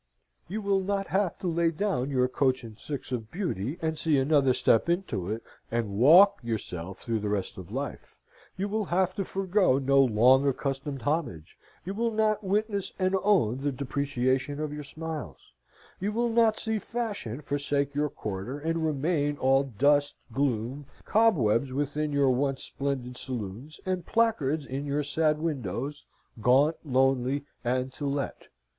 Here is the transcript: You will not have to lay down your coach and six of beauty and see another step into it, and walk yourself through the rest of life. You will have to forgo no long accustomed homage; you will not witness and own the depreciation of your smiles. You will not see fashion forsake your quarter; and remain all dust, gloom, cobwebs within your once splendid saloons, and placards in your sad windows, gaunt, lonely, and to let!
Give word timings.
You 0.47 0.63
will 0.63 0.79
not 0.79 1.05
have 1.09 1.37
to 1.41 1.47
lay 1.47 1.69
down 1.69 2.09
your 2.09 2.27
coach 2.27 2.63
and 2.63 2.79
six 2.79 3.11
of 3.11 3.29
beauty 3.29 3.77
and 3.83 3.99
see 3.99 4.17
another 4.17 4.51
step 4.51 4.89
into 4.89 5.29
it, 5.29 5.43
and 5.69 5.99
walk 5.99 6.39
yourself 6.41 6.97
through 7.03 7.19
the 7.19 7.29
rest 7.29 7.55
of 7.59 7.69
life. 7.71 8.19
You 8.57 8.67
will 8.67 8.85
have 8.85 9.13
to 9.13 9.23
forgo 9.23 9.77
no 9.77 10.01
long 10.01 10.47
accustomed 10.47 11.03
homage; 11.03 11.55
you 11.85 11.93
will 11.93 12.09
not 12.09 12.43
witness 12.43 12.91
and 12.97 13.15
own 13.21 13.59
the 13.61 13.71
depreciation 13.71 14.59
of 14.59 14.73
your 14.73 14.81
smiles. 14.81 15.53
You 15.99 16.11
will 16.13 16.29
not 16.29 16.57
see 16.57 16.79
fashion 16.79 17.39
forsake 17.41 17.93
your 17.93 18.09
quarter; 18.09 18.57
and 18.57 18.83
remain 18.83 19.37
all 19.37 19.65
dust, 19.65 20.15
gloom, 20.33 20.87
cobwebs 21.05 21.73
within 21.73 22.11
your 22.11 22.31
once 22.31 22.63
splendid 22.63 23.17
saloons, 23.17 23.79
and 23.85 24.03
placards 24.03 24.65
in 24.65 24.87
your 24.87 25.03
sad 25.03 25.37
windows, 25.37 26.07
gaunt, 26.41 26.77
lonely, 26.83 27.45
and 27.63 27.93
to 27.93 28.07
let! 28.07 28.47